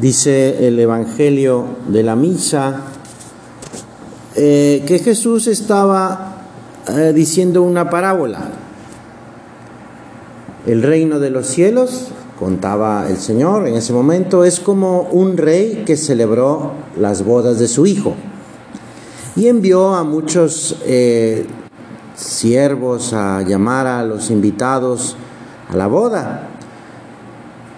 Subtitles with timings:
[0.00, 2.82] Dice el Evangelio de la Misa
[4.34, 6.36] eh, que Jesús estaba
[6.88, 8.50] eh, diciendo una parábola.
[10.66, 12.08] El reino de los cielos,
[12.38, 17.66] contaba el Señor en ese momento, es como un rey que celebró las bodas de
[17.66, 18.14] su hijo
[19.34, 21.46] y envió a muchos eh,
[22.14, 25.16] siervos a llamar a los invitados
[25.70, 26.50] a la boda.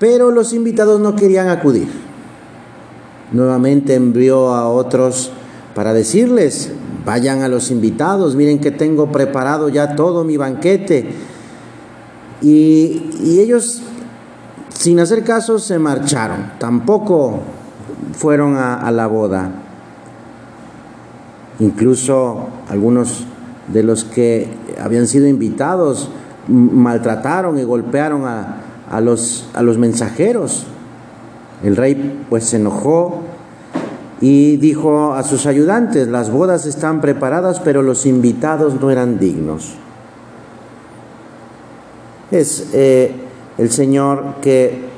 [0.00, 2.07] Pero los invitados no querían acudir.
[3.32, 5.30] Nuevamente envió a otros
[5.74, 6.72] para decirles,
[7.04, 11.10] vayan a los invitados, miren que tengo preparado ya todo mi banquete.
[12.40, 13.82] Y, y ellos,
[14.74, 16.52] sin hacer caso, se marcharon.
[16.58, 17.40] Tampoco
[18.12, 19.50] fueron a, la boda.
[21.60, 23.24] Incluso algunos
[23.68, 24.48] de los que
[24.80, 26.10] habían sido invitados
[26.48, 30.66] maltrataron y golpearon a, a, los, a los mensajeros.
[31.62, 33.22] El rey pues se enojó
[34.20, 39.74] y dijo a sus ayudantes, las bodas están preparadas, pero los invitados no eran dignos.
[42.30, 43.12] Es eh,
[43.56, 44.88] el Señor que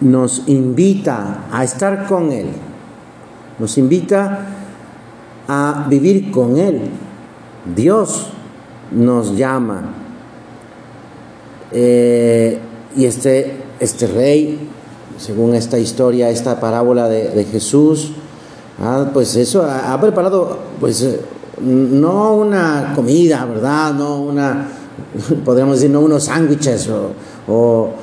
[0.00, 2.48] nos invita a estar con Él,
[3.58, 4.46] nos invita
[5.48, 6.80] a vivir con Él.
[7.74, 8.30] Dios
[8.92, 9.82] nos llama.
[11.72, 12.58] Eh,
[12.96, 14.70] y este, este rey,
[15.18, 18.12] según esta historia, esta parábola de, Jesús,
[18.80, 21.20] ah, pues eso ha, preparado, pues eh,
[21.60, 23.94] no una comida, ¿verdad?
[23.94, 24.68] No una,
[25.44, 27.12] podríamos decir, no unos sándwiches o,
[27.48, 27.94] o,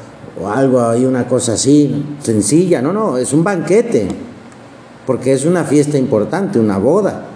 [0.48, 4.08] algo ahí, una cosa así, sencilla, no, no, es un banquete,
[5.06, 7.28] porque es una fiesta importante, una boda.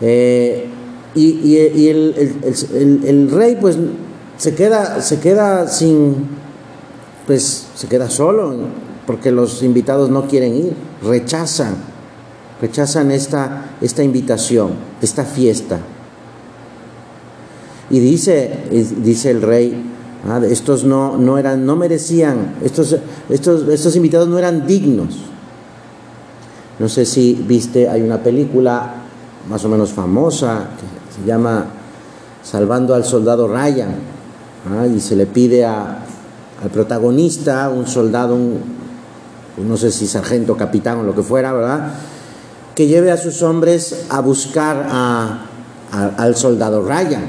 [0.00, 0.68] Eh,
[1.14, 1.56] y,
[1.88, 2.34] el,
[3.04, 3.78] el, rey pues
[4.36, 6.28] se queda, se queda sin,
[7.26, 8.54] pues se queda solo,
[9.06, 10.72] porque los invitados no quieren ir,
[11.02, 11.74] rechazan,
[12.60, 14.70] rechazan esta, esta invitación,
[15.00, 15.78] esta fiesta.
[17.90, 18.50] Y dice,
[19.02, 19.82] dice el rey,
[20.28, 22.96] ah, estos no, no eran, no merecían, estos,
[23.28, 25.16] estos, estos invitados no eran dignos.
[26.78, 28.94] No sé si viste, hay una película
[29.48, 31.66] más o menos famosa que se llama
[32.42, 33.94] Salvando al Soldado Ryan,
[34.70, 34.86] ¿ah?
[34.86, 36.03] y se le pide a,
[36.62, 38.60] al protagonista, un soldado, un,
[39.66, 41.94] no sé si sargento, capitán o lo que fuera, ¿verdad?
[42.74, 45.46] Que lleve a sus hombres a buscar a,
[46.16, 47.24] al soldado Ryan.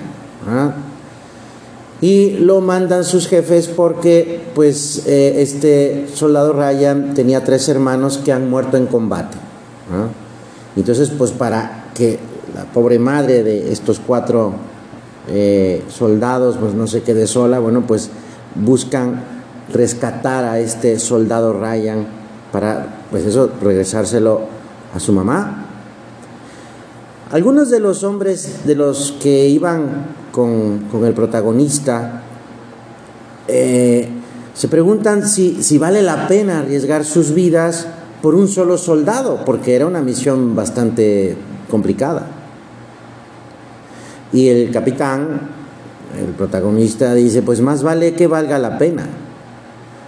[2.01, 8.31] Y lo mandan sus jefes porque, pues, eh, este soldado Ryan tenía tres hermanos que
[8.31, 9.37] han muerto en combate.
[10.75, 12.19] Entonces, pues, para que
[12.53, 14.53] la pobre madre de estos cuatro
[15.29, 18.09] eh, soldados, pues, no se quede sola, bueno, pues
[18.55, 19.21] buscan
[19.71, 22.05] rescatar a este soldado Ryan
[22.51, 24.41] para, pues eso, regresárselo
[24.93, 25.65] a su mamá.
[27.31, 32.21] Algunos de los hombres de los que iban con, con el protagonista
[33.47, 34.09] eh,
[34.53, 37.87] se preguntan si, si vale la pena arriesgar sus vidas
[38.21, 41.35] por un solo soldado, porque era una misión bastante
[41.69, 42.27] complicada.
[44.31, 45.54] Y el capitán
[46.19, 49.05] el protagonista dice, pues más vale que valga la pena,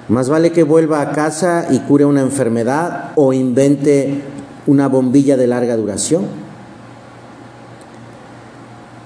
[0.10, 4.22] más vale que vuelva a casa y cure una enfermedad o invente
[4.68, 6.26] una bombilla de larga duración.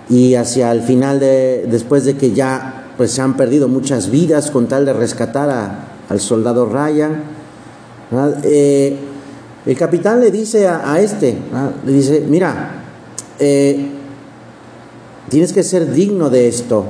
[0.09, 4.51] Y hacia el final, de, después de que ya pues, se han perdido muchas vidas
[4.51, 7.23] con tal de rescatar a, al soldado Ryan,
[8.43, 8.97] eh,
[9.65, 11.37] el capitán le dice a, a este,
[11.85, 12.83] le dice, mira,
[13.39, 14.00] eh,
[15.31, 16.83] Tienes que ser digno de esto,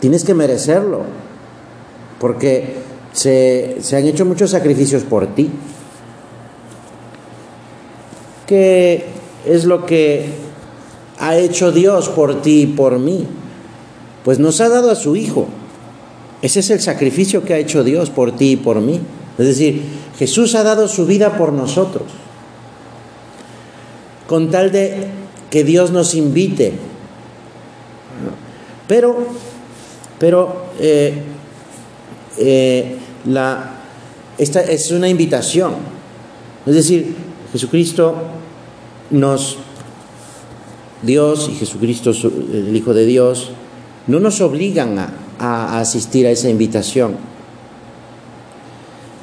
[0.00, 1.02] tienes que merecerlo,
[2.18, 2.76] porque
[3.12, 5.50] se, se, han hecho muchos sacrificios por ti.
[8.46, 9.04] ¿Qué
[9.44, 10.24] es lo que
[11.18, 13.26] ha hecho Dios por ti y por mí?
[14.24, 15.46] Pues nos ha dado a su Hijo.
[16.40, 19.00] Ese es el sacrificio que ha hecho Dios por ti y por mí.
[19.36, 19.82] Es decir,
[20.18, 22.04] Jesús ha dado su vida por nosotros.
[24.26, 25.08] Con tal de
[25.50, 26.95] que Dios nos invite
[28.88, 29.26] pero,
[30.18, 31.22] pero eh,
[32.38, 32.96] eh,
[34.38, 35.74] esta es una invitación.
[36.66, 37.14] Es decir,
[37.52, 38.14] Jesucristo
[39.10, 39.58] nos,
[41.02, 43.50] Dios y Jesucristo, el Hijo de Dios,
[44.06, 47.16] no nos obligan a, a asistir a esa invitación.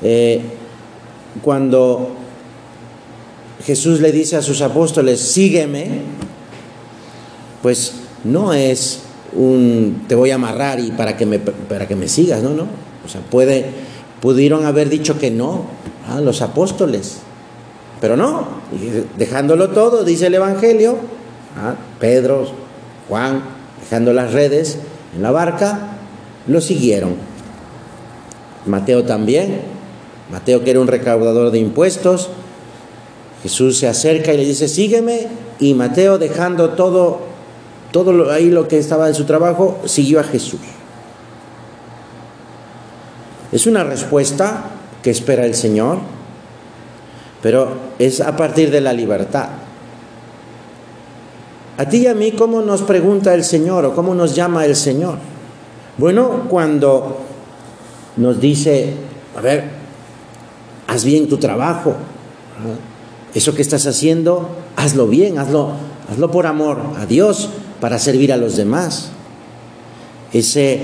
[0.02, 0.42] Eh,
[1.42, 2.12] cuando
[3.66, 6.02] Jesús le dice a sus apóstoles, sígueme,
[7.62, 7.94] pues
[8.26, 9.04] no es
[9.36, 12.68] un te voy a amarrar y para que me, para que me sigas, no, no.
[13.06, 13.66] O sea, puede,
[14.22, 15.66] pudieron haber dicho que no
[16.08, 17.20] a los apóstoles,
[18.02, 18.48] pero no,
[19.18, 20.98] dejándolo todo, dice el Evangelio,
[22.00, 22.48] Pedro,
[23.08, 23.42] Juan,
[23.82, 24.78] dejando las redes
[25.16, 25.98] en la barca,
[26.48, 27.16] lo siguieron.
[28.66, 29.62] Mateo también,
[30.32, 32.30] Mateo que era un recaudador de impuestos,
[33.42, 35.28] Jesús se acerca y le dice, sígueme,
[35.60, 37.20] y Mateo dejando todo,
[37.94, 40.60] todo ahí lo que estaba en su trabajo, siguió a Jesús.
[43.52, 44.72] Es una respuesta
[45.04, 46.00] que espera el Señor,
[47.44, 47.70] pero
[48.00, 49.50] es a partir de la libertad.
[51.78, 54.76] A ti y a mí, ¿cómo nos pregunta el Señor o cómo nos llama el
[54.76, 55.18] Señor?
[56.00, 57.20] Bueno, cuando
[58.18, 58.96] nos dice,
[59.38, 59.66] a ver,
[60.88, 61.94] haz bien tu trabajo,
[63.36, 65.74] eso que estás haciendo, hazlo bien, hazlo,
[66.12, 67.50] hazlo por amor a Dios,
[67.84, 69.10] para servir a los demás.
[70.32, 70.80] Ese,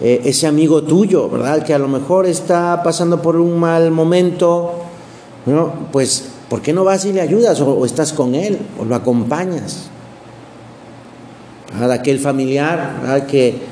[0.00, 1.62] eh, ese amigo tuyo, ¿verdad?
[1.62, 4.72] Que a lo mejor está pasando por un mal momento,
[5.46, 5.72] ¿no?
[5.92, 9.90] pues, ¿por qué no vas y le ayudas o, estás con él o lo acompañas?
[11.72, 11.92] ¿Verdad?
[11.92, 13.26] Aquel familiar ¿verdad?
[13.28, 13.70] que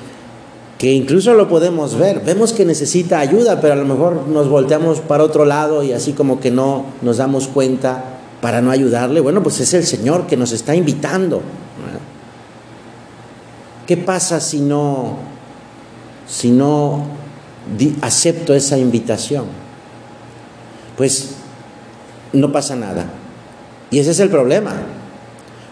[0.78, 5.00] que incluso lo podemos ver, vemos que necesita ayuda, pero a lo mejor nos volteamos
[5.00, 9.18] para otro lado y así como que no nos damos cuenta para no ayudarle.
[9.18, 11.42] Bueno, pues es el Señor que nos está invitando.
[13.88, 15.18] ¿Qué pasa si no
[16.28, 17.06] si no
[18.02, 19.46] acepto esa invitación?
[20.96, 21.34] Pues
[22.32, 23.06] no pasa nada.
[23.90, 24.74] Y ese es el problema.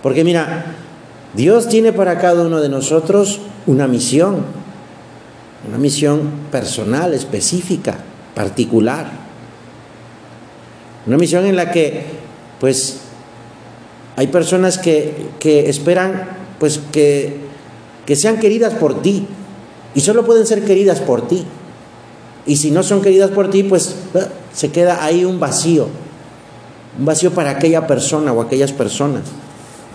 [0.02, 0.74] Porque mira,
[1.34, 4.66] Dios tiene para cada uno de nosotros una misión
[5.66, 7.96] una misión personal, específica,
[8.34, 9.10] particular.
[11.06, 12.04] Una misión en la que,
[12.60, 13.00] pues,
[14.16, 15.28] hay personas que,
[15.68, 16.28] esperan,
[16.58, 17.45] pues, que,
[18.06, 19.26] que sean queridas por ti.
[19.94, 21.44] Y solo pueden ser queridas por ti.
[22.46, 25.88] Y si no son queridas por ti, pues eh, se queda ahí un vacío.
[26.98, 29.22] Un vacío para aquella persona o aquellas personas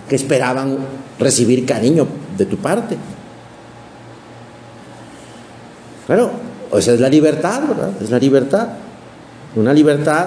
[0.08, 0.78] que esperaban
[1.18, 2.06] recibir cariño
[2.36, 2.96] de tu parte.
[6.06, 6.30] Bueno,
[6.74, 7.90] esa es la libertad, ¿verdad?
[8.00, 8.68] Es la libertad.
[9.56, 10.26] Una libertad.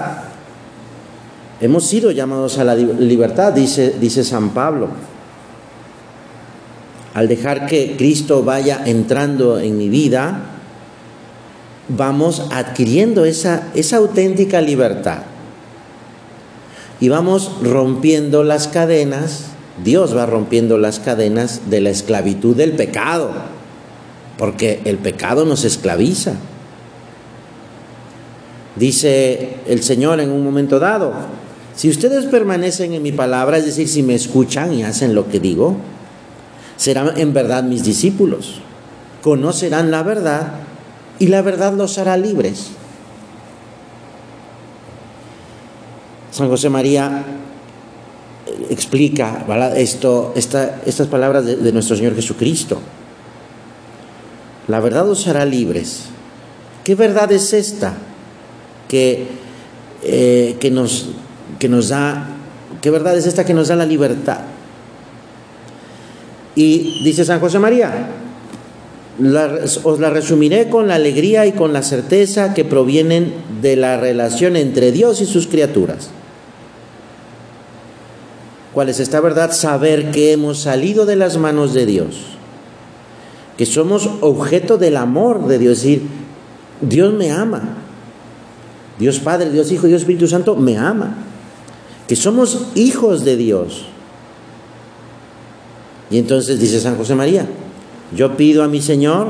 [1.61, 4.89] Hemos sido llamados a la libertad, dice, dice San Pablo.
[7.15, 10.41] Al dejar que Cristo vaya entrando en mi vida,
[11.89, 13.63] vamos adquiriendo esa,
[13.93, 15.19] auténtica libertad.
[16.99, 19.45] Y vamos rompiendo las cadenas,
[19.83, 23.31] Dios va rompiendo las cadenas de la esclavitud del pecado
[24.37, 26.33] porque el pecado nos esclaviza.
[28.75, 31.13] Dice el Señor en un momento dado,
[31.75, 35.39] si ustedes permanecen en mi palabra, es decir, si me escuchan y hacen lo que
[35.39, 35.77] digo,
[36.77, 38.61] serán en verdad mis discípulos,
[39.21, 40.53] conocerán la verdad
[41.19, 42.71] y la verdad los hará libres.
[46.31, 47.23] San José María
[48.45, 49.45] eh, explica
[49.77, 52.79] Esto, estas palabras de nuestro Señor Jesucristo.
[54.67, 56.05] La verdad os hará libres.
[56.83, 57.93] ¿Qué verdad es esta
[58.87, 59.27] que,
[60.03, 61.09] eh, nos,
[61.57, 62.27] que nos da,
[62.81, 64.41] qué verdad es esta que nos da la libertad?
[66.55, 68.09] Y dice San José María,
[69.83, 74.55] os la resumiré con la alegría y con la certeza que provienen de la relación
[74.55, 76.09] entre Dios y sus criaturas.
[78.73, 79.53] ¿Cuál es esta verdad?
[79.53, 82.35] Saber que hemos salido de las manos de Dios
[83.57, 86.01] que somos objeto del amor de Dios, es decir,
[86.81, 87.61] Dios me ama.
[88.99, 91.15] Dios Padre, Dios Hijo, Dios Espíritu Santo me ama.
[92.07, 93.85] Que somos hijos de Dios.
[96.09, 97.47] Y entonces dice San José María,
[98.15, 99.27] yo pido a mi Señor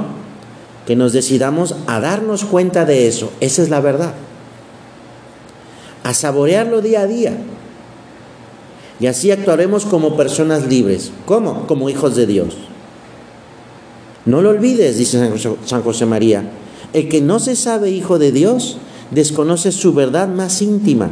[0.86, 3.32] que nos decidamos a darnos cuenta de eso.
[3.40, 4.14] Esa es la verdad.
[6.04, 7.38] A saborearlo día a día.
[9.00, 11.12] Y así actuaremos como personas libres.
[11.26, 11.68] ¿Cómo?
[11.68, 12.56] Como hijos de Dios.
[14.26, 15.32] No lo olvides, dice
[15.66, 16.50] San José, María.
[16.94, 18.78] El que no se sabe hijo de Dios
[19.12, 21.10] desconoce su verdad más íntima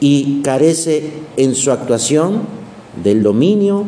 [0.00, 2.42] y carece en su actuación
[3.02, 3.84] del dominio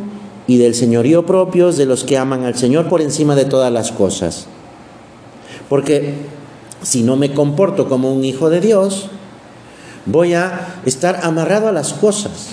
[0.50, 3.92] y del señorío propios de los que aman al Señor por encima de todas las
[3.92, 4.46] cosas.
[5.68, 6.14] Porque
[6.82, 9.10] si no me comporto como un hijo de Dios,
[10.06, 12.48] voy a estar amarrado a las cosas,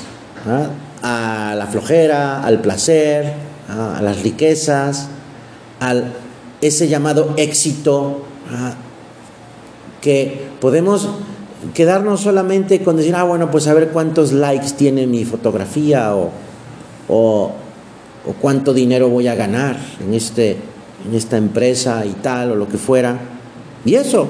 [0.46, 0.68] ¿ah?
[1.02, 3.34] a la flojera, al placer,
[3.68, 3.96] ¿ah?
[3.98, 5.08] a las riquezas,
[5.80, 6.14] al
[6.62, 8.76] ese llamado éxito, ah,
[10.02, 11.10] que podemos
[11.74, 16.30] quedarnos solamente con decir, ah, bueno, pues a ver cuántos likes tiene mi fotografía o,
[17.08, 17.54] o,
[18.34, 20.58] cuánto dinero voy a ganar en, este,
[21.08, 23.20] en esta empresa y tal, o lo que fuera.
[23.86, 24.28] Y eso,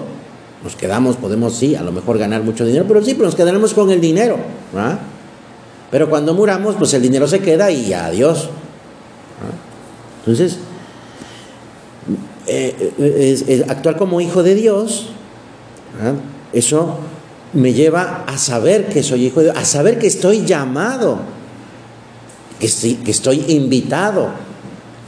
[0.64, 3.74] Nos quedamos, podemos sí, a lo mejor ganar mucho dinero, pero sí, pero nos quedaremos
[3.74, 4.38] con el dinero.
[5.92, 8.50] Pero cuando muramos, pues el dinero se queda y adiós.
[10.20, 10.58] Entonces,
[12.48, 15.10] eh, actuar como hijo de Dios,
[16.52, 16.98] eso
[17.54, 21.20] me lleva a saber que soy hijo de Dios, a saber que estoy llamado,
[22.60, 24.30] que, estoy invitado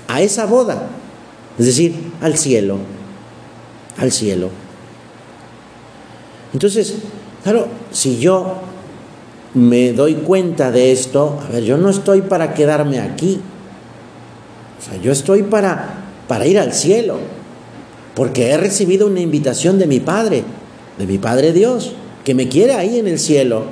[0.07, 0.87] a esa boda,
[1.57, 2.77] es decir, al cielo,
[3.97, 4.49] al cielo.
[6.53, 6.95] Entonces,
[7.43, 8.55] claro, si yo
[9.53, 13.41] me doy cuenta de esto, a ver, yo no estoy para quedarme aquí,
[14.79, 17.17] o sea, yo estoy para, para ir al cielo,
[18.15, 20.43] porque he recibido una invitación de mi Padre,
[20.97, 23.63] de mi Padre Dios, que me quiere ahí en el cielo.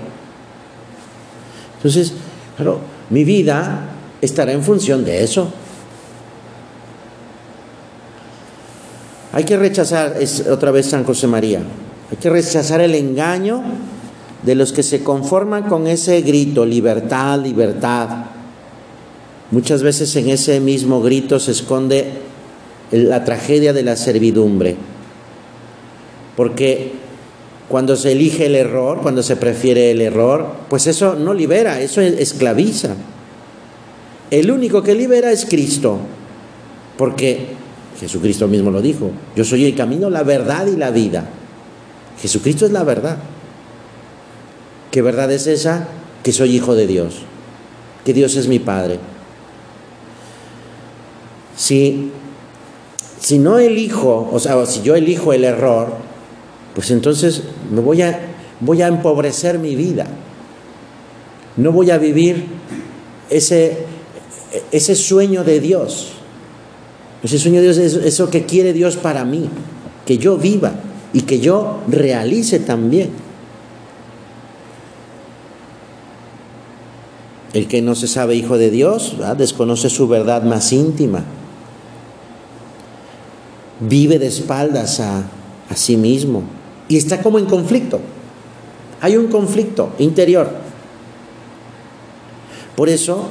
[1.78, 2.14] Entonces,
[2.56, 3.90] claro, mi vida
[4.22, 5.52] estará en función de eso.
[9.34, 10.16] Hay que rechazar,
[10.50, 11.62] otra vez San José María,
[12.10, 13.62] hay que rechazar el engaño
[14.44, 18.10] de los que se conforman con ese grito, libertad, libertad.
[19.52, 22.12] Muchas veces en ese mismo grito se esconde
[22.92, 24.76] la tragedia de la servidumbre.
[26.36, 26.94] Porque
[27.70, 32.02] cuando se elige el error, cuando se prefiere el error, pues eso no libera, eso
[32.02, 32.96] esclaviza.
[34.32, 36.00] El único que libera es Cristo,
[36.98, 37.48] porque
[38.00, 41.28] Jesucristo mismo lo dijo, yo soy el camino, la verdad y la vida.
[42.22, 43.18] Jesucristo es la verdad.
[44.92, 45.88] ¿Qué verdad es esa?
[46.24, 47.20] Que soy hijo de Dios,
[48.06, 49.00] que Dios es mi Padre.
[51.58, 52.12] Si,
[53.20, 56.07] si no elijo, o sea, si yo elijo el error,
[56.78, 57.42] pues entonces
[57.72, 58.20] me voy a,
[58.60, 60.06] voy a empobrecer mi vida.
[61.56, 62.46] No voy a vivir
[63.32, 63.80] ese,
[64.72, 66.10] ese sueño de Dios.
[67.24, 69.50] Ese sueño de Dios es eso que quiere Dios para mí,
[70.06, 70.74] que yo viva
[71.14, 73.10] y que yo realice también.
[77.54, 81.24] El que no se sabe hijo de Dios desconoce su verdad más íntima.
[83.80, 85.24] Vive de espaldas a,
[85.72, 86.44] a sí mismo
[86.88, 88.00] y está como en conflicto.
[89.02, 90.50] Hay un conflicto interior.
[92.76, 93.28] Por eso,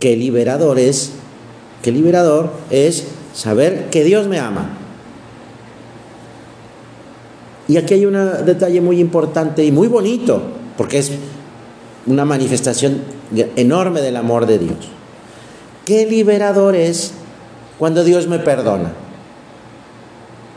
[0.00, 1.12] que liberador es,
[1.82, 4.70] que liberador es saber que Dios me ama.
[7.68, 8.14] Y aquí hay un
[8.46, 10.40] detalle muy importante y muy bonito,
[10.76, 11.12] porque es
[12.06, 13.02] una manifestación
[13.56, 14.78] enorme del amor de Dios.
[15.84, 17.12] Qué liberador es
[17.78, 18.92] cuando Dios me perdona.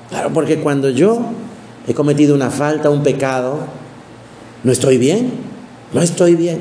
[0.09, 1.21] Claro, porque cuando yo
[1.87, 3.59] he cometido una falta, un pecado,
[4.63, 5.31] no estoy bien,
[5.93, 6.59] no estoy bien,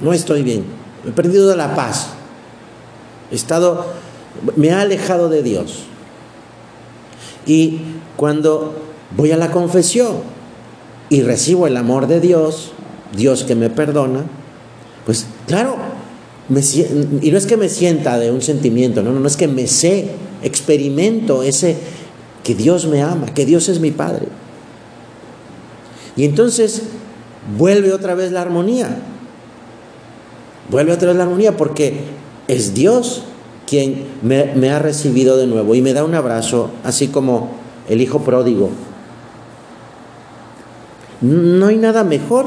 [0.00, 0.64] no estoy bien.
[1.06, 2.08] He perdido la paz,
[3.30, 3.86] he estado,
[4.56, 5.84] me ha alejado de Dios.
[7.46, 7.80] Y
[8.16, 8.74] cuando
[9.16, 10.16] voy a la confesión
[11.08, 12.72] y recibo el amor de Dios,
[13.16, 14.24] Dios que me perdona,
[15.06, 15.76] pues claro,
[16.50, 19.48] me, y no es que me sienta de un sentimiento, no, no, no es que
[19.48, 20.10] me sé,
[20.42, 21.76] experimento ese
[22.48, 24.28] que Dios me ama, que Dios es mi Padre.
[26.16, 26.84] Y entonces
[27.58, 28.88] vuelve otra vez la armonía,
[30.70, 32.04] vuelve otra vez la armonía porque
[32.46, 33.24] es Dios
[33.66, 37.50] quien me, me ha recibido de nuevo y me da un abrazo, así como
[37.86, 38.70] el hijo pródigo
[41.20, 42.46] no hay nada mejor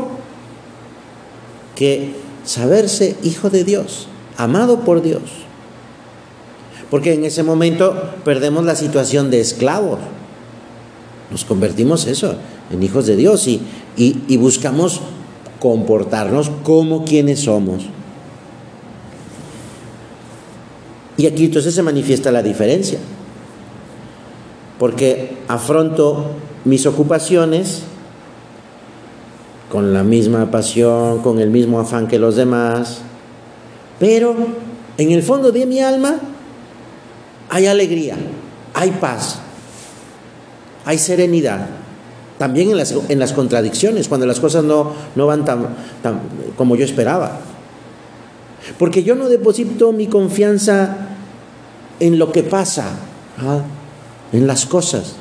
[1.76, 5.22] que saberse hijo de Dios, amado por Dios.
[6.92, 9.98] Porque en ese momento perdemos la situación de esclavos.
[11.32, 12.36] Nos convertimos eso,
[12.70, 13.62] en hijos de Dios y,
[13.96, 15.02] y buscamos
[15.60, 17.86] comportarnos como quienes somos.
[21.16, 23.00] Y aquí entonces se manifiesta la diferencia.
[24.78, 26.32] Porque afronto
[26.66, 27.84] mis ocupaciones
[29.72, 33.00] con la misma pasión, con el mismo afán que los demás,
[34.00, 34.36] pero
[34.98, 36.20] en el fondo de mi alma
[37.52, 38.16] hay alegría,
[38.74, 39.40] hay paz,
[40.86, 41.68] hay serenidad.
[42.38, 45.68] También en las, en las contradicciones, cuando las cosas no, no van tan,
[46.02, 46.22] tan
[46.56, 47.40] como yo esperaba.
[48.80, 51.10] Porque yo no deposito mi confianza
[52.00, 52.86] en lo que pasa,
[53.38, 53.60] ¿ah?
[54.32, 55.16] en las cosas,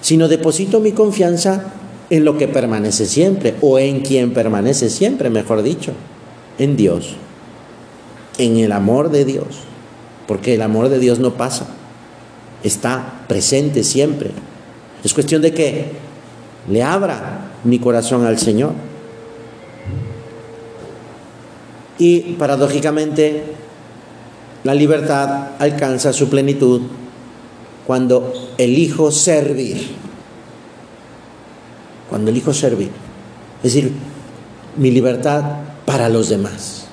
[0.00, 1.72] sino deposito mi confianza
[2.10, 5.92] en lo que permanece siempre, o en quien permanece siempre, mejor dicho,
[6.58, 7.14] en Dios,
[8.38, 9.71] en el amor de Dios,
[10.26, 11.66] porque el amor de Dios no pasa,
[12.62, 14.30] está presente siempre.
[15.04, 15.86] Es cuestión de que
[16.70, 18.72] le abra mi corazón al Señor.
[21.98, 23.44] Y paradójicamente,
[24.64, 26.82] la libertad alcanza su plenitud
[27.86, 30.02] cuando elijo servir
[32.12, 32.90] cuando elijo servir.
[33.62, 33.90] Es decir,
[34.76, 35.44] mi libertad
[35.86, 36.84] para los demás.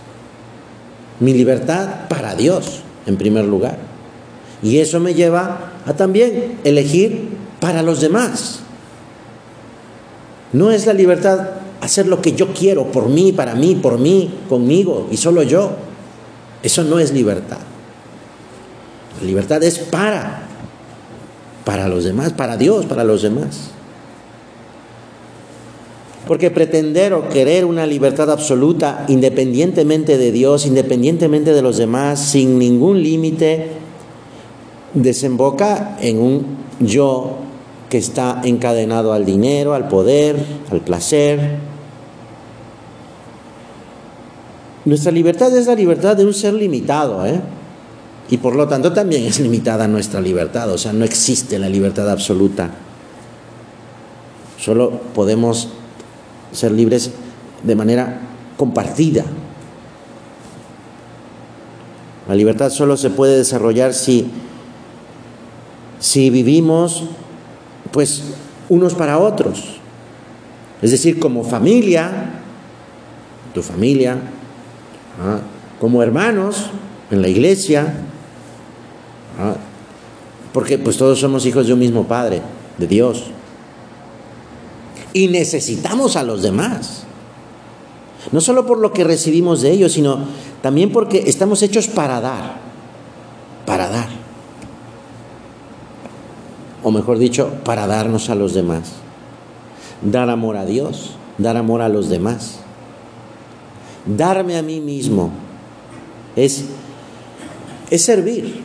[1.19, 3.77] Mi libertad para Dios, en primer lugar.
[4.62, 7.29] Y eso me lleva a también elegir
[7.60, 8.60] para los demás.
[10.51, 11.50] No es la libertad
[11.82, 15.72] hacer lo que yo quiero por mí, para mí, por mí, conmigo y solo yo.
[16.62, 17.60] Eso no es libertad.
[19.22, 20.44] La libertad es para,
[21.63, 23.72] para los demás, para Dios, para los demás.
[26.29, 32.59] Porque pretender o querer una libertad absoluta independientemente de Dios, independientemente de los demás, sin
[32.59, 33.71] ningún límite,
[34.93, 36.45] desemboca en un
[36.81, 37.38] yo
[37.89, 40.36] que está encadenado al dinero, al poder,
[40.69, 41.57] al placer.
[44.86, 47.41] Nuestra libertad es la libertad de un ser limitado, ¿eh?
[48.29, 52.07] Y por lo tanto también es limitada nuestra libertad, o sea, no existe la libertad
[52.07, 52.69] absoluta.
[54.59, 55.69] Solo podemos
[56.51, 57.12] ser libres
[57.63, 58.20] de manera
[58.58, 59.24] compartida.
[62.27, 64.29] La libertad solo se puede desarrollar si,
[66.00, 67.06] si vivimos
[67.91, 68.24] pues
[68.70, 69.79] unos para otros.
[70.82, 72.41] Es decir, como familia,
[73.53, 74.18] tu familia,
[75.22, 75.39] ¿ah?
[75.79, 76.68] como hermanos
[77.12, 77.94] en la iglesia,
[79.39, 79.56] ¿ah?
[80.53, 82.41] porque pues todos somos hijos de un mismo Padre,
[82.77, 83.32] de Dios.
[85.13, 87.04] Y necesitamos a los demás.
[88.32, 90.20] No solo por lo que recibimos de ellos, sino
[90.62, 92.60] también porque estamos hechos para dar,
[93.66, 94.20] para dar
[96.84, 98.94] o mejor dicho, para darnos a los demás.
[100.01, 102.60] Dar amor a Dios, dar amor a los demás.
[104.06, 105.32] Darme a mí mismo
[106.36, 106.66] es,
[107.89, 108.63] es servir,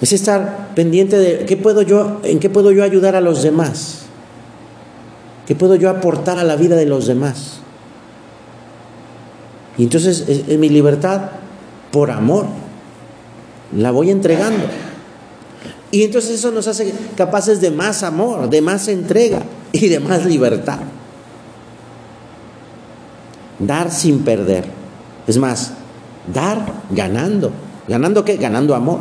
[0.00, 4.05] es estar pendiente de ¿qué puedo yo, en qué puedo yo ayudar a los demás,
[5.46, 7.58] qué puedo yo aportar a la vida de los demás.
[9.78, 11.30] Y entonces es mi libertad
[11.90, 12.46] por amor,
[13.76, 14.64] la voy entregando.
[15.90, 20.24] Y entonces eso nos hace capaces de más amor, de más entrega y de más
[20.24, 20.78] libertad.
[23.58, 24.64] Dar sin perder.
[25.26, 25.72] Es más,
[26.32, 27.50] dar ganando.
[27.88, 28.36] ¿Ganando qué?
[28.36, 29.00] Ganando amor.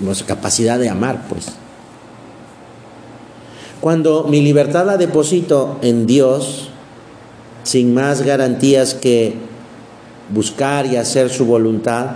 [0.00, 1.46] Nuestra capacidad de amar, pues.
[3.84, 6.70] Cuando mi libertad la deposito en Dios,
[7.64, 9.34] sin más garantías que
[10.30, 12.12] buscar y hacer su voluntad,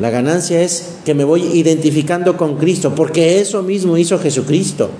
[0.00, 4.90] la ganancia es que me voy identificando con Cristo, porque eso mismo hizo Jesucristo.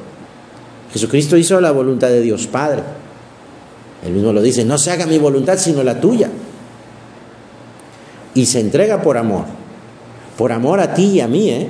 [0.93, 2.85] Jesucristo hizo la voluntad de Dios Padre.
[4.07, 6.31] Él mismo lo dice, no se haga mi voluntad sino la tuya.
[8.37, 9.47] Y se entrega por amor,
[10.39, 11.51] por amor a ti y a mí.
[11.51, 11.69] ¿eh?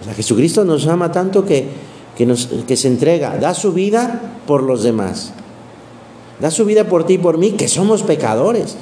[0.00, 1.86] O sea, Jesucristo nos ama tanto que,
[2.16, 5.32] que, se entrega, da su vida por los demás.
[6.40, 8.76] Da su vida por ti y por mí, que somos pecadores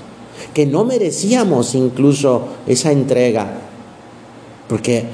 [0.53, 3.47] que no merecíamos incluso esa entrega,
[4.69, 5.05] porque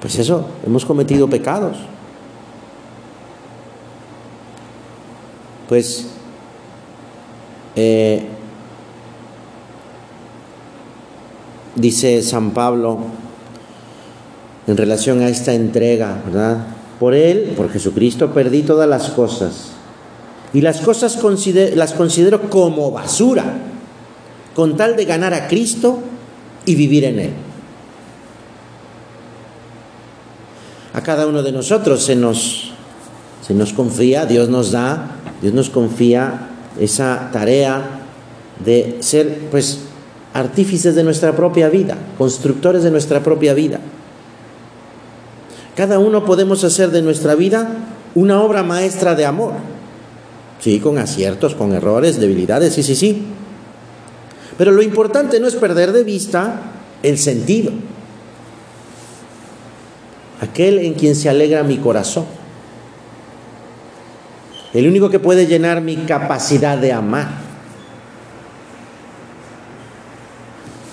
[0.00, 1.78] pues eso, hemos cometido pecados.
[5.68, 6.08] Pues
[7.74, 8.26] eh,
[11.74, 12.98] dice San Pablo
[14.66, 16.66] en relación a esta entrega, ¿verdad?
[17.04, 19.72] Por Él, por Jesucristo, perdí todas las cosas.
[20.54, 21.22] Y las cosas
[21.74, 23.44] las considero como basura
[24.54, 25.98] con tal de ganar a Cristo
[26.64, 27.30] y vivir en Él.
[30.94, 32.72] A cada uno de nosotros se nos,
[33.46, 36.48] se nos confía, Dios nos da, Dios nos confía
[36.80, 38.00] esa tarea
[38.64, 39.80] de ser pues
[40.32, 43.80] artífices de nuestra propia vida, constructores de nuestra propia vida.
[45.76, 47.68] Cada uno podemos hacer de nuestra vida
[48.14, 49.54] una obra maestra de amor.
[50.60, 53.26] Sí, con aciertos, con errores, debilidades, sí, sí, sí.
[54.56, 56.60] Pero lo importante no es perder de vista
[57.02, 57.72] el sentido.
[60.40, 62.24] Aquel en quien se alegra mi corazón.
[64.72, 67.28] El único que puede llenar mi capacidad de amar.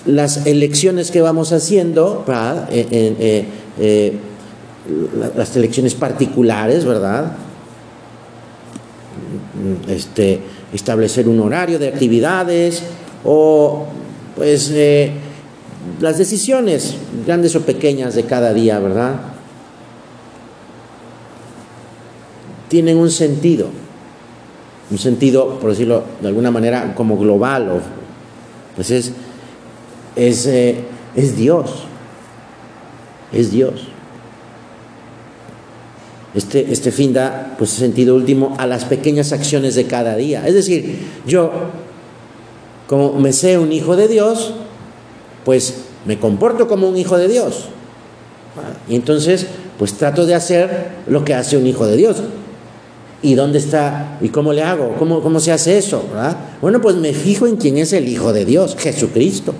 [0.06, 2.24] Las elecciones que vamos haciendo,
[2.70, 3.46] eh, eh,
[3.78, 4.18] eh,
[5.36, 7.32] las elecciones particulares, ¿verdad?
[9.88, 10.40] Este,
[10.72, 12.82] establecer un horario de actividades,
[13.24, 13.86] o
[14.34, 15.12] pues eh,
[16.00, 19.20] las decisiones grandes o pequeñas de cada día, ¿verdad?
[22.68, 23.68] Tienen un sentido,
[24.90, 27.80] un sentido, por decirlo de alguna manera, como global, o,
[28.74, 29.12] pues es,
[30.16, 30.76] es, eh,
[31.14, 31.84] es Dios,
[33.32, 33.91] es Dios.
[36.34, 40.46] Este, este fin da pues sentido último a las pequeñas acciones de cada día.
[40.46, 41.52] Es decir, yo,
[42.86, 44.54] como me sé un hijo de Dios,
[45.44, 45.74] pues
[46.06, 47.66] me comporto como un hijo de Dios.
[48.88, 49.46] Y entonces,
[49.78, 52.22] pues trato de hacer lo que hace un hijo de Dios.
[53.22, 54.18] ¿Y dónde está?
[54.20, 54.96] ¿Y cómo le hago?
[54.98, 56.02] ¿Cómo, cómo se hace eso?
[56.60, 59.54] Bueno, pues me fijo en quién es el Hijo de Dios, Jesucristo.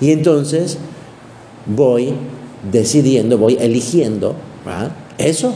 [0.00, 0.78] Y entonces
[1.64, 2.14] voy
[2.70, 4.34] decidiendo, voy eligiendo
[5.18, 5.54] eso.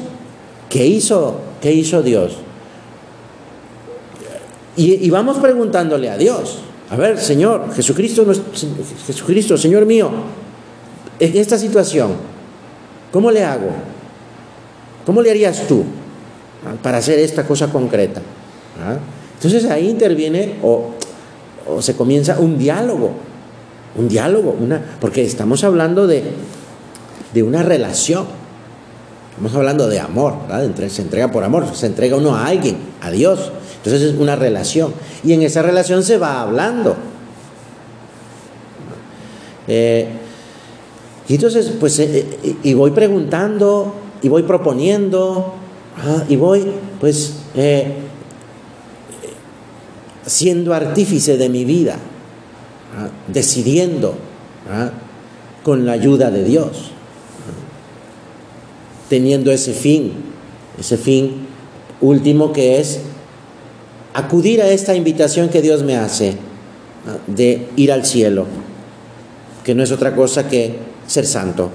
[0.70, 2.36] ¿Qué hizo, qué hizo Dios?
[4.76, 6.60] Y, vamos preguntándole a Dios.
[6.88, 8.24] A ver, Señor, Jesucristo,
[9.06, 10.10] Jesucristo, Señor mío,
[11.18, 12.12] en esta situación,
[13.12, 13.70] ¿cómo le hago?
[15.04, 15.84] ¿Cómo le harías tú
[16.82, 18.22] para hacer esta cosa concreta?
[19.34, 20.92] Entonces ahí interviene o,
[21.68, 23.10] o se comienza un diálogo,
[23.96, 26.22] un diálogo, una, porque estamos hablando de,
[27.34, 28.39] de una relación.
[29.40, 30.34] Estamos hablando de amor.
[30.90, 33.50] Se entrega por amor, se entrega uno a alguien, a Dios.
[33.78, 34.92] Entonces es una relación.
[35.24, 36.94] Y en esa relación se va hablando.
[39.66, 40.08] Eh,
[41.26, 45.54] y entonces, pues, eh, eh, y voy preguntando, y voy proponiendo,
[46.28, 47.36] y voy, pues,
[50.26, 51.96] siendo artífice de mi vida,
[53.26, 54.16] decidiendo
[55.62, 56.92] con la ayuda de Dios
[59.10, 60.12] teniendo ese fin,
[60.78, 61.48] ese fin
[62.00, 63.00] último que es
[64.14, 66.36] acudir a esta invitación que Dios me hace
[67.26, 68.46] de ir al cielo,
[69.64, 71.70] que no es otra cosa que ser santo.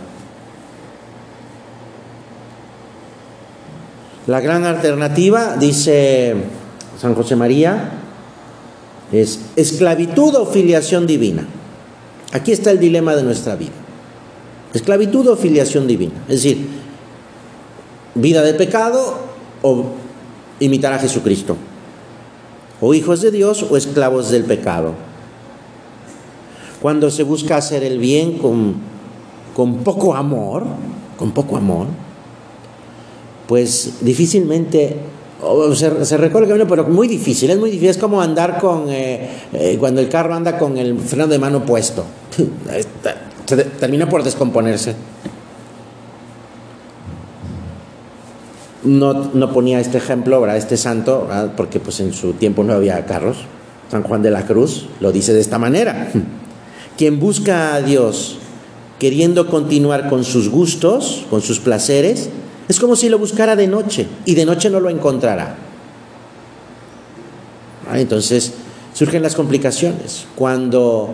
[4.27, 6.35] La gran alternativa, dice
[6.99, 7.91] San José María,
[9.11, 11.45] es esclavitud o filiación divina.
[12.31, 13.73] Aquí está el dilema de nuestra vida.
[14.73, 16.13] Esclavitud o filiación divina.
[16.27, 16.84] Es decir,
[18.15, 19.15] vida de pecado
[19.61, 19.85] o
[20.59, 21.55] imitar a Jesucristo.
[22.81, 24.93] O hijos de Dios o esclavos del pecado.
[26.81, 28.75] Cuando se busca hacer el bien con,
[29.55, 30.63] con poco amor,
[31.17, 31.87] con poco amor,
[33.47, 34.97] pues difícilmente
[35.73, 38.89] se, se, recorre el camino, pero muy difícil, es muy difícil, es como andar con,
[38.89, 42.03] eh, eh, cuando el carro anda con el freno de mano puesto,
[43.79, 44.95] termina por descomponerse.
[48.85, 50.57] No, ponía este ejemplo, ¿verdad?
[50.57, 53.37] este santo, porque pues en su tiempo no había carros.
[53.89, 56.11] San Juan de la Cruz lo dice de esta manera.
[56.97, 58.37] Quien busca a Dios
[58.99, 62.29] queriendo continuar con sus gustos, con sus placeres,
[62.67, 65.57] es como si lo buscara de noche y de noche no lo encontrará.
[67.93, 68.53] Entonces
[68.93, 70.25] surgen las complicaciones.
[70.35, 71.13] Cuando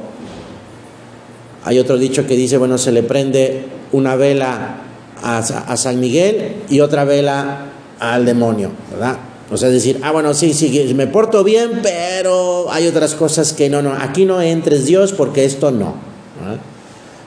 [1.63, 4.77] hay otro dicho que dice, bueno, se le prende una vela
[5.23, 7.65] a, San Miguel y otra vela
[7.99, 9.17] al demonio, ¿verdad?
[9.51, 13.69] O sea, decir, ah, bueno, sí, sí, me porto bien, pero hay otras cosas que
[13.69, 15.95] no, no, aquí no entres Dios porque esto no.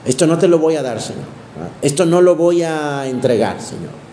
[0.05, 1.23] Esto no te lo voy a dar, Señor.
[1.81, 4.05] Esto no lo voy a entregar, Señor.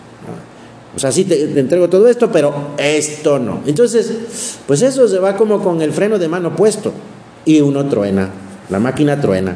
[0.95, 3.61] O sea, sí te, te, entrego todo esto, pero esto no.
[3.65, 4.13] Entonces,
[4.67, 6.93] pues eso se va como con el freno de mano puesto
[7.45, 8.29] y uno truena,
[8.69, 9.55] la máquina truena.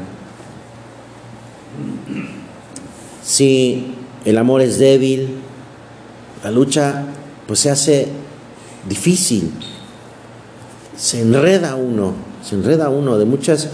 [3.24, 3.97] Si
[4.28, 5.30] el amor es débil,
[6.44, 7.06] la lucha
[7.48, 8.08] pues se hace
[8.90, 9.54] difícil,
[10.98, 12.14] se enreda uno,
[12.44, 13.70] se enreda uno de muchas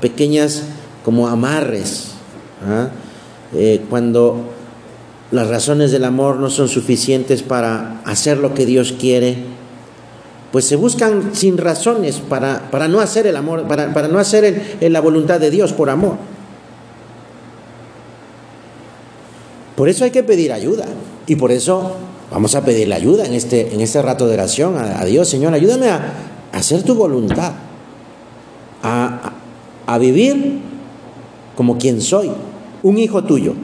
[0.00, 0.64] pequeñas
[1.04, 2.08] como amarres,
[2.68, 2.88] ¿ah?
[3.54, 4.50] eh, cuando
[5.30, 9.44] las razones del amor no son suficientes para hacer lo que Dios quiere,
[10.50, 15.00] pues se buscan sin razones para, para no hacer el amor, para, no hacer la
[15.00, 16.16] voluntad de Dios por amor.
[19.76, 20.86] Por eso hay que pedir ayuda.
[21.26, 21.92] Y por eso
[22.30, 25.28] vamos a pedirle ayuda en este, en este rato de oración a, Dios.
[25.28, 26.12] Señor, ayúdame a,
[26.52, 27.52] hacer tu voluntad.
[28.82, 29.32] A,
[29.86, 30.60] a vivir
[31.56, 32.30] como quien soy.
[32.82, 33.54] Un hijo tuyo.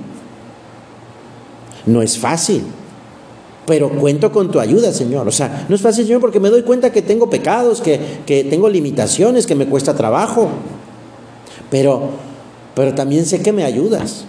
[1.86, 2.62] No es fácil.
[3.66, 5.28] Pero cuento con tu ayuda, Señor.
[5.28, 8.42] O sea, no es fácil, Señor, porque me doy cuenta que tengo pecados, que, que
[8.42, 10.48] tengo limitaciones, que me cuesta trabajo.
[11.70, 12.10] Pero,
[12.74, 14.24] pero también sé que me ayudas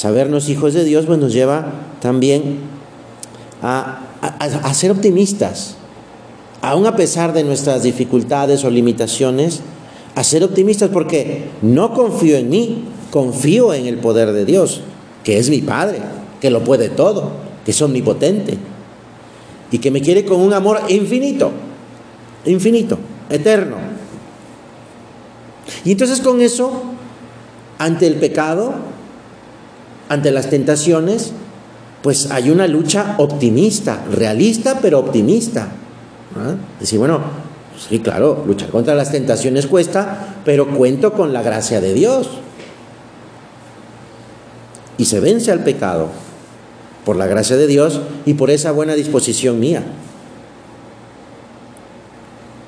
[0.00, 2.60] sabernos hijos de Dios, pues nos lleva también
[3.60, 4.00] a,
[4.72, 5.74] ser optimistas,
[6.62, 9.60] aún a pesar de nuestras dificultades o limitaciones,
[10.14, 14.80] a ser optimistas porque no confío en mí, confío en el poder de Dios,
[15.22, 15.98] que es mi Padre,
[16.40, 17.32] que lo puede todo,
[17.66, 18.56] que es omnipotente
[19.70, 21.50] y que me quiere con un amor infinito,
[22.46, 23.76] infinito, eterno.
[25.84, 26.84] Y entonces con eso,
[27.76, 28.76] ante el pecado,
[30.10, 31.30] ante las tentaciones,
[32.02, 35.68] pues hay una lucha optimista, realista pero optimista.
[36.36, 36.56] ¿ah?
[36.80, 37.20] Decir, bueno,
[37.78, 42.28] sí, claro, luchar contra las tentaciones cuesta, pero cuento con la gracia de Dios.
[44.98, 46.08] Y se vence al pecado
[47.04, 49.84] por la gracia de Dios y por esa buena disposición mía.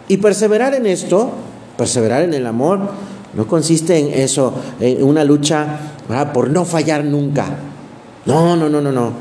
[0.06, 1.32] Y perseverar en esto,
[1.76, 2.90] perseverar en el amor,
[3.34, 5.91] no consiste en eso, en una lucha
[6.32, 7.46] por no fallar nunca.
[8.26, 9.12] No, no, no, no, no.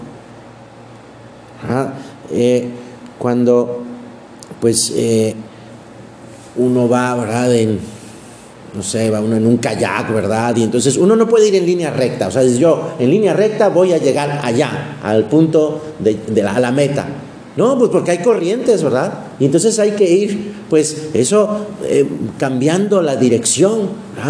[2.32, 2.70] Eh,
[3.17, 3.84] cuando
[4.60, 5.36] pues eh,
[6.56, 7.54] uno va, ¿verdad?
[7.56, 7.80] En,
[8.74, 10.56] no sé, va uno en un kayak, ¿verdad?
[10.56, 12.28] Y entonces uno no puede ir en línea recta.
[12.28, 16.60] O sea, yo en línea recta voy a llegar allá, al punto de, la, a
[16.60, 17.06] la meta.
[17.58, 19.13] No, pues porque hay corrientes, ¿verdad?
[19.39, 23.89] Y entonces hay que ir, pues eso, eh, cambiando la dirección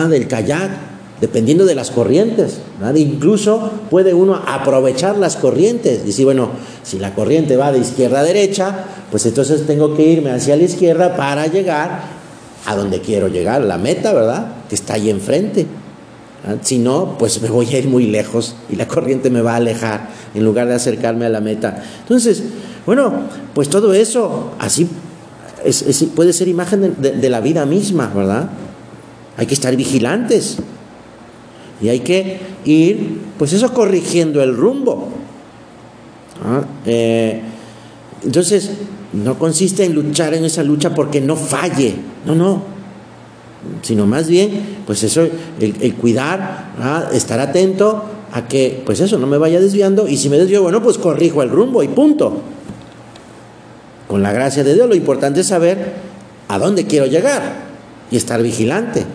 [0.10, 0.91] del kayak,
[1.22, 2.58] dependiendo de las corrientes.
[2.80, 2.96] ¿verdad?
[2.96, 6.02] Incluso puede uno aprovechar las corrientes.
[6.04, 6.50] Y decir, bueno,
[6.84, 10.64] si la corriente va de izquierda a derecha, pues entonces tengo que irme hacia la
[10.64, 12.02] izquierda para llegar
[12.66, 14.48] a donde quiero llegar, la meta, ¿verdad?
[14.68, 15.66] Que está ahí enfrente.
[16.62, 19.56] Si no, pues me voy a ir muy lejos y la corriente me va a
[19.58, 21.84] alejar en lugar de acercarme a la meta.
[22.02, 22.44] Entonces,
[22.86, 23.14] bueno,
[23.54, 24.90] pues todo eso así
[26.16, 28.50] puede ser imagen de, la vida misma, ¿verdad?
[29.38, 30.58] Hay que estar vigilantes
[31.82, 35.10] y hay que ir, pues eso, corrigiendo el rumbo.
[36.44, 36.64] ¿Ah?
[36.86, 37.42] Eh,
[38.24, 38.72] entonces,
[39.14, 42.64] no consiste en luchar en esa lucha porque no falle, no, no,
[43.82, 45.28] sino más bien, pues eso,
[45.60, 50.38] el, cuidar, estar atento a que, pues eso, no me vaya desviando y si me
[50.38, 52.42] desvío, bueno, pues corrijo el rumbo y punto.
[54.08, 55.94] Con la gracia de Dios lo importante es saber
[56.48, 57.72] a dónde quiero llegar
[58.12, 59.06] y estar vigilante.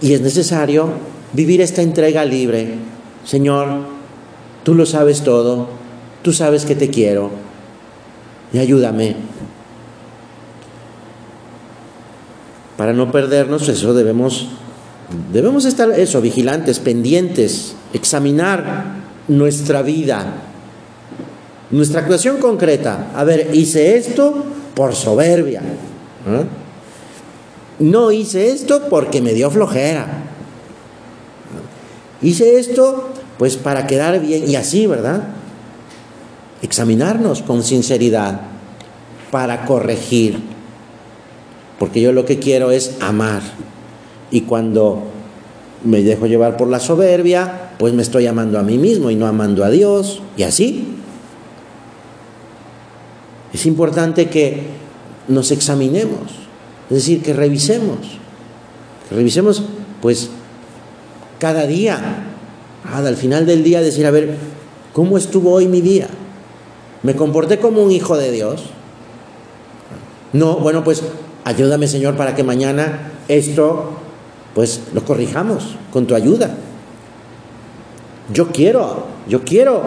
[0.00, 0.90] Y es necesario
[1.32, 2.74] vivir esta entrega libre.
[3.24, 3.68] Señor,
[4.62, 5.68] tú lo sabes todo,
[6.22, 7.30] tú sabes que te quiero
[8.52, 9.16] y ayúdame.
[12.76, 14.48] Para no perdernos, eso debemos
[15.32, 20.44] debemos estar eso vigilantes, pendientes, examinar nuestra vida
[21.70, 25.60] nuestra actuación concreta, a ver, hice esto por soberbia.
[27.78, 30.24] No hice esto porque me dio flojera.
[32.20, 35.28] Hice esto pues para quedar bien y así, ¿verdad?
[36.62, 38.40] Examinarnos con sinceridad
[39.30, 40.40] para corregir.
[41.78, 43.42] Porque yo lo que quiero es amar.
[44.30, 45.04] Y cuando
[45.84, 49.26] me dejo llevar por la soberbia, pues me estoy amando a mí mismo y no
[49.26, 50.20] amando a Dios.
[50.36, 50.96] Y así.
[53.52, 54.62] Es importante que
[55.28, 56.37] nos examinemos,
[56.90, 57.98] es decir, que revisemos,
[59.08, 59.62] que revisemos
[60.00, 60.30] pues
[61.38, 62.24] cada día,
[62.92, 64.36] al final del día decir, a ver,
[64.92, 66.08] ¿cómo estuvo hoy mi día?
[67.02, 68.64] ¿Me comporté como un hijo de Dios?
[70.32, 71.02] No, bueno, pues
[71.44, 73.92] ayúdame Señor para que mañana esto
[74.54, 76.56] pues lo corrijamos con tu ayuda.
[78.32, 79.82] Yo quiero, yo quiero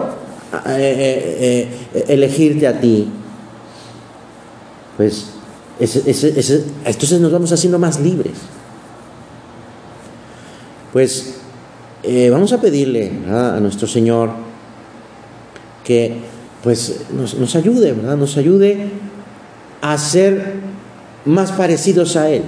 [0.66, 3.08] eh, eh, eh, elegirte a ti,
[4.96, 5.31] pues
[5.78, 8.34] entonces nos vamos haciendo más libres.
[10.92, 11.36] Pues
[12.02, 14.30] eh, vamos a pedirle a nuestro Señor
[15.84, 16.16] que
[16.62, 18.16] pues nos, ayude, ¿verdad?
[18.16, 18.88] Nos ayude
[19.80, 20.54] a ser
[21.24, 22.42] más parecidos a Él,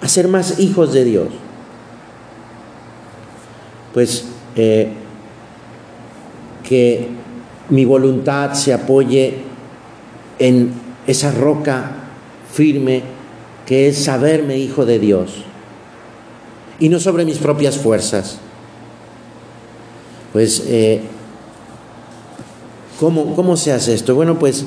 [0.00, 1.28] a ser más hijos de Dios.
[3.94, 4.24] Pues
[4.56, 4.92] eh,
[6.68, 7.08] que
[7.70, 9.38] mi voluntad se apoye
[10.38, 10.72] en
[11.06, 12.05] esa roca
[12.56, 13.02] firme
[13.66, 15.44] que es saberme hijo de Dios
[16.80, 18.38] y no sobre mis propias fuerzas.
[20.32, 21.02] Pues, eh,
[22.98, 24.14] ¿cómo, ¿cómo se hace esto?
[24.14, 24.64] Bueno, pues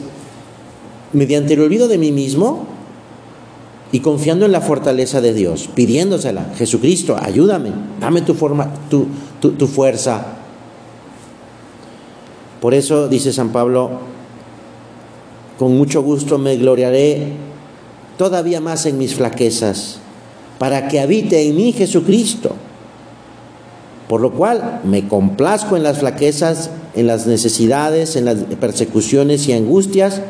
[1.14, 2.68] mediante el olvido de mí mismo
[3.92, 9.08] y confiando en la fortaleza de Dios, pidiéndosela, Jesucristo, ayúdame, dame tu, forma, tu,
[9.40, 10.36] tu fuerza.
[12.62, 13.90] Por eso dice San Pablo,
[15.58, 17.49] con mucho gusto me gloriaré
[18.20, 20.00] todavía más en mis flaquezas,
[20.58, 22.54] para que habite en mí Jesucristo.
[24.10, 29.54] Por lo cual me complazco en las flaquezas, en las necesidades, en las persecuciones y
[29.54, 30.22] angustias,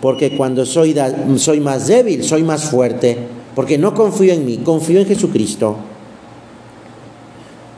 [0.00, 0.96] porque cuando soy,
[1.36, 3.18] soy más débil, soy más fuerte,
[3.54, 5.76] porque no confío en mí, confío en Jesucristo.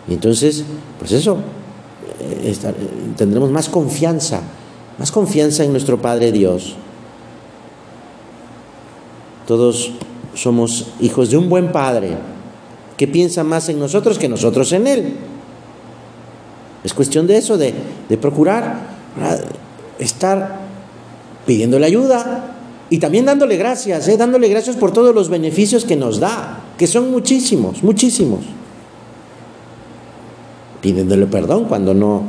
[0.06, 0.62] Y entonces,
[1.00, 1.38] pues eso,
[2.20, 2.54] eh,
[3.16, 4.40] tendremos más confianza,
[5.00, 6.76] más confianza en nuestro Padre Dios.
[9.48, 9.92] Todos
[10.34, 12.18] somos hijos de un buen Padre
[12.98, 15.14] que piensa más en nosotros que nosotros en Él.
[16.84, 17.72] Es cuestión de eso, de,
[18.20, 18.78] procurar
[19.98, 20.60] estar
[21.46, 22.56] pidiéndole ayuda
[22.90, 24.18] y también dándole gracias, ¿eh?
[24.18, 28.40] dándole gracias por todos los beneficios que nos da, que son muchísimos, muchísimos.
[30.82, 32.22] Pidiéndole perdón cuando no,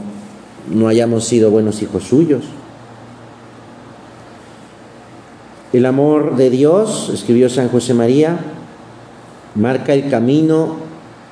[0.74, 2.46] no hayamos sido buenos hijos suyos.
[5.72, 8.40] El amor de Dios, escribió San José María,
[9.56, 10.78] marca el camino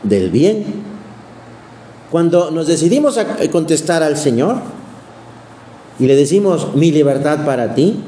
[0.04, 0.66] del bien.
[2.12, 4.58] Cuando nos decidimos a contestar al Señor
[6.00, 8.00] y le decimos, mi libertad para ti,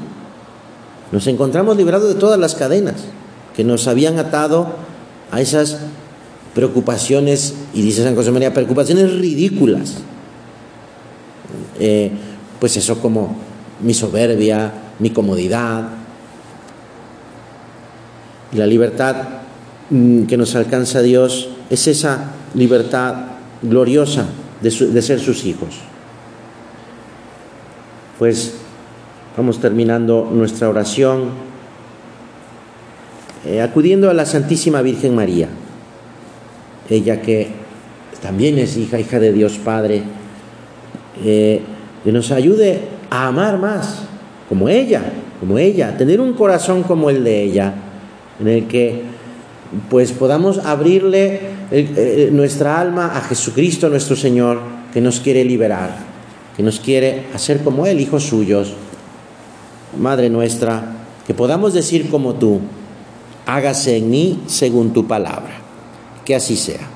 [1.12, 3.04] nos encontramos librados de todas las cadenas
[3.56, 4.68] que nos habían atado
[5.32, 5.78] a esas
[6.54, 9.98] preocupaciones, y dice San José María, preocupaciones ridículas.
[11.78, 12.10] Eh,
[12.58, 13.36] pues eso como
[13.80, 15.99] mi soberbia, mi comodidad.
[18.52, 19.16] Y la libertad
[19.90, 23.14] mm, que nos alcanza Dios es esa libertad
[23.62, 24.26] gloriosa
[24.60, 24.70] de,
[25.02, 25.68] ser sus hijos.
[28.18, 28.54] Pues
[29.36, 31.30] vamos terminando nuestra oración
[33.46, 35.48] eh, acudiendo a la Santísima Virgen María,
[36.90, 37.48] ella que
[38.20, 40.02] también es hija, hija de Dios Padre,
[41.24, 41.62] eh,
[42.04, 44.02] que nos ayude a amar más,
[44.48, 45.02] como ella,
[45.38, 47.74] como ella, tener un corazón como el de ella,
[48.40, 49.02] en el que
[49.88, 51.40] pues podamos abrirle
[52.32, 54.60] nuestra alma a Jesucristo nuestro Señor,
[54.92, 55.96] que nos quiere liberar,
[56.56, 58.74] que nos quiere hacer como Él, hijos suyos.
[59.98, 60.82] Madre nuestra,
[61.26, 62.60] que podamos decir como tú,
[63.46, 65.60] hágase en mí según tu palabra.
[66.24, 66.89] Que así sea.